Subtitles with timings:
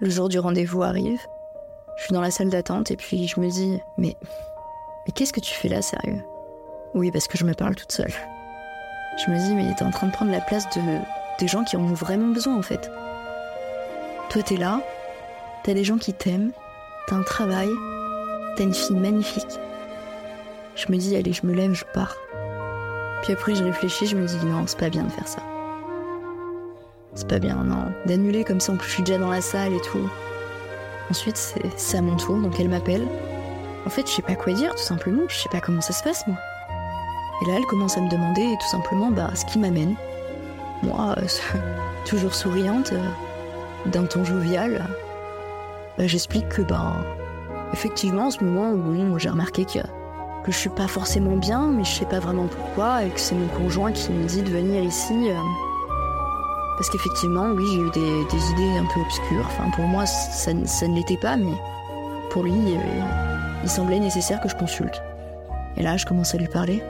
[0.00, 1.20] Le jour du rendez-vous arrive.
[1.98, 4.16] Je suis dans la salle d'attente et puis je me dis Mais,
[5.14, 6.22] qu'est-ce que tu fais là, sérieux?
[6.94, 8.12] Oui, parce que je me parle toute seule.
[9.18, 10.80] Je me dis Mais t'es en train de prendre la place de,
[11.38, 12.90] des gens qui en ont vraiment besoin en fait.
[14.30, 14.80] Toi, t'es là,
[15.64, 16.52] t'as des gens qui t'aiment,
[17.06, 17.68] t'as un travail,
[18.56, 19.60] t'as une fille magnifique.
[20.76, 22.16] Je me dis Allez, je me lève, je pars.
[23.22, 25.42] Puis après, je réfléchis, je me dis Non, c'est pas bien de faire ça.
[27.14, 27.92] C'est pas bien, non.
[28.06, 30.08] D'annuler comme ça, en plus je suis déjà dans la salle et tout.
[31.10, 31.36] Ensuite,
[31.76, 33.06] c'est à mon tour, donc elle m'appelle.
[33.84, 35.22] En fait, je sais pas quoi dire, tout simplement.
[35.28, 36.36] Je sais pas comment ça se passe, moi.
[37.42, 39.96] Et là, elle commence à me demander tout simplement bah, ce qui m'amène.
[40.82, 41.26] Moi, euh,
[42.04, 44.86] toujours souriante, euh, d'un ton jovial,
[45.98, 46.92] bah, j'explique que, bah,
[47.72, 49.80] effectivement, en ce moment, bon, j'ai remarqué que,
[50.44, 53.34] que je suis pas forcément bien, mais je sais pas vraiment pourquoi, et que c'est
[53.34, 55.30] mon conjoint qui me dit de venir ici.
[56.80, 59.46] Parce qu'effectivement, oui, j'ai eu des, idées un peu obscures.
[59.76, 61.52] Pour moi, ça, ne l'était pas, mais
[62.30, 62.80] pour lui, euh,
[63.62, 65.02] il semblait nécessaire que je consulte.
[65.76, 66.82] Et là, je commence à lui parler,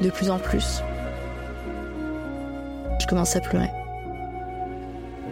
[0.00, 0.80] de plus en plus.
[2.98, 3.68] Je commence à pleurer.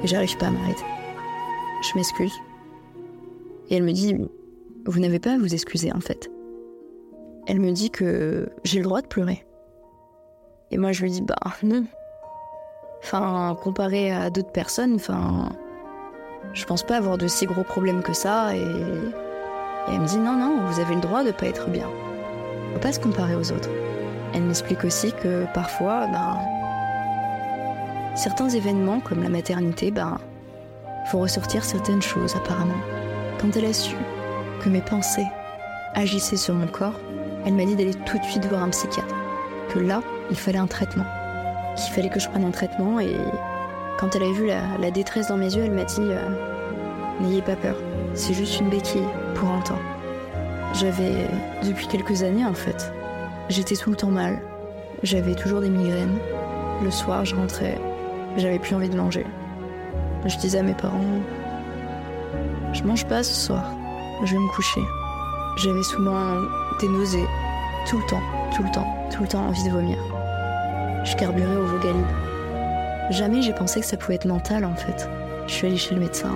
[0.02, 0.84] Et j'arrive pas à m'arrêter.
[1.80, 2.34] Je m'excuse.
[3.70, 4.18] Et elle me dit,
[4.84, 6.30] vous n'avez pas à vous excuser en fait.
[7.46, 9.46] Elle me dit que j'ai le droit de pleurer.
[10.70, 11.86] Et moi, je lui dis, bah non,
[13.04, 15.50] Enfin, comparé à d'autres personnes, enfin,
[16.54, 18.56] je pense pas avoir de si gros problèmes que ça.
[18.56, 18.64] Et,
[19.88, 21.86] elle me dit non, non, vous avez le droit de pas être bien.
[22.72, 23.68] Faut pas se comparer aux autres.
[24.32, 26.38] Elle m'explique aussi que parfois, ben,
[28.14, 30.16] certains événements comme la maternité, ben,
[31.08, 32.72] faut ressortir certaines choses apparemment.
[33.38, 33.96] Quand elle a su
[34.62, 35.26] que mes pensées
[35.94, 36.98] agissaient sur mon corps,
[37.44, 39.14] elle m'a dit d'aller tout de suite voir un psychiatre.
[39.74, 41.04] Que là, il fallait un traitement
[41.76, 43.16] qu'il fallait que je prenne un traitement et
[43.98, 46.28] quand elle a vu la, détresse dans mes yeux, elle m'a dit euh,
[47.20, 47.76] N'ayez pas peur,
[48.14, 49.78] c'est juste une béquille pour un temps.
[50.74, 51.28] J'avais,
[51.62, 52.92] depuis quelques années en fait,
[53.48, 54.40] j'étais tout le temps mal.
[55.02, 56.18] J'avais toujours des migraines.
[56.82, 57.78] Le soir, je rentrais,
[58.36, 59.24] j'avais plus envie de manger.
[60.26, 61.20] Je disais à mes parents
[62.72, 63.64] Je mange pas ce soir,
[64.24, 64.80] je vais me coucher.
[65.56, 66.34] J'avais souvent
[66.80, 67.26] des nausées,
[67.88, 68.22] tout le temps,
[68.56, 70.13] tout le temps, tout le temps envie de vomir
[71.04, 72.06] je carburais au Vogalib.
[73.10, 75.08] Jamais j'ai pensé que ça pouvait être mental en fait.
[75.46, 76.32] Je suis allée chez le médecin.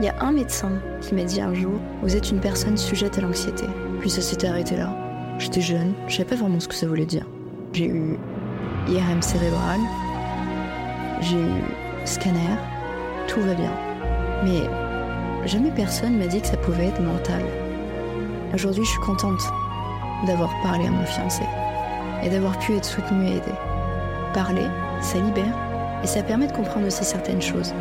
[0.00, 3.18] Il y a un médecin qui m'a dit un jour Vous êtes une personne sujette
[3.18, 3.64] à l'anxiété.
[4.00, 4.90] Puis ça s'était arrêté là.
[5.38, 7.26] J'étais jeune, je savais pas vraiment ce que ça voulait dire.
[7.72, 8.18] J'ai eu
[8.88, 9.80] IRM cérébral,
[11.20, 11.62] j'ai eu
[12.04, 12.56] scanner,
[13.26, 13.72] tout va bien.
[14.44, 17.42] Mais jamais personne m'a dit que ça pouvait être mental.
[18.52, 19.40] Aujourd'hui, je suis contente
[20.26, 21.42] d'avoir parlé à mon fiancé
[22.22, 23.73] et d'avoir pu être soutenue et aidée.
[24.34, 24.66] Parler,
[25.00, 25.54] ça libère
[26.02, 27.72] et ça permet de comprendre aussi certaines choses.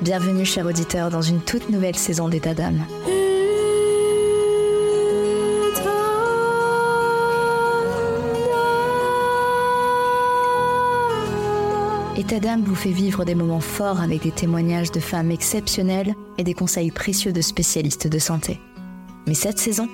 [0.00, 2.84] Bienvenue, chers auditeurs, dans une toute nouvelle saison d'État d'âme.
[12.28, 16.44] État d'âme vous fait vivre des moments forts avec des témoignages de femmes exceptionnelles et
[16.44, 18.60] des conseils précieux de spécialistes de santé.
[19.26, 19.88] Mais cette saison,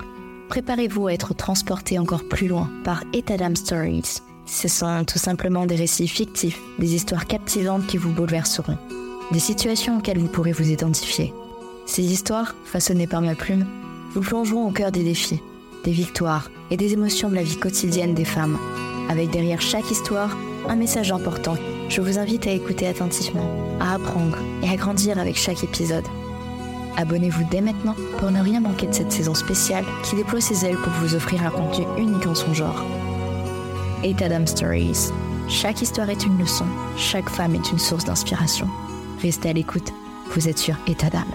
[0.48, 4.18] préparez-vous à être transporté encore plus loin par État d'âme Stories.
[4.46, 8.78] Ce sont tout simplement des récits fictifs, des histoires captivantes qui vous bouleverseront,
[9.30, 11.32] des situations auxquelles vous pourrez vous identifier.
[11.86, 13.64] Ces histoires, façonnées par ma plume,
[14.12, 15.40] vous plongeront au cœur des défis,
[15.84, 18.58] des victoires et des émotions de la vie quotidienne des femmes,
[19.08, 20.36] avec derrière chaque histoire
[20.68, 21.56] un message important
[21.88, 23.48] je vous invite à écouter attentivement,
[23.80, 26.04] à apprendre et à grandir avec chaque épisode.
[26.96, 30.76] Abonnez-vous dès maintenant pour ne rien manquer de cette saison spéciale qui déploie ses ailes
[30.76, 32.84] pour vous offrir un contenu unique en son genre.
[34.02, 35.10] Etadam Stories.
[35.48, 38.66] Chaque histoire est une leçon, chaque femme est une source d'inspiration.
[39.22, 39.92] Restez à l'écoute,
[40.30, 41.26] vous êtes sur Etadam.